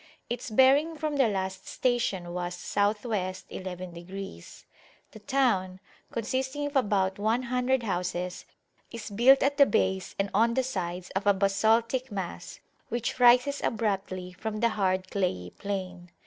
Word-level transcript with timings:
Its 0.31 0.49
bearing 0.49 0.95
from 0.95 1.15
the 1.17 1.27
last 1.27 1.67
station 1.67 2.33
was 2.33 2.55
S.W. 2.55 3.13
11°. 3.21 4.63
The 5.11 5.19
town, 5.19 5.79
consisting 6.11 6.65
of 6.65 6.75
about 6.75 7.19
one 7.19 7.43
hundred 7.43 7.83
houses, 7.83 8.45
is 8.89 9.11
built 9.11 9.43
at 9.43 9.57
the 9.57 9.67
base 9.67 10.15
and 10.17 10.31
on 10.33 10.55
the 10.55 10.63
sides 10.63 11.11
of 11.11 11.27
a 11.27 11.35
basaltic 11.35 12.11
mass, 12.11 12.61
which 12.89 13.19
rises 13.19 13.61
abruptly 13.63 14.33
from 14.33 14.59
the 14.59 14.69
hard 14.69 15.11
clayey 15.11 15.51
plain. 15.59 16.09